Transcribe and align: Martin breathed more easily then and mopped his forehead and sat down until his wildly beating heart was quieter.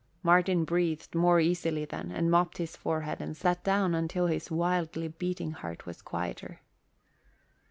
Martin 0.23 0.63
breathed 0.63 1.13
more 1.13 1.39
easily 1.39 1.85
then 1.85 2.09
and 2.11 2.31
mopped 2.31 2.57
his 2.57 2.75
forehead 2.75 3.21
and 3.21 3.37
sat 3.37 3.63
down 3.63 3.93
until 3.93 4.25
his 4.25 4.49
wildly 4.49 5.09
beating 5.09 5.51
heart 5.51 5.85
was 5.85 6.01
quieter. 6.01 6.59